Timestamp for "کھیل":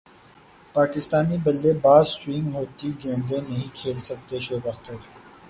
3.77-3.97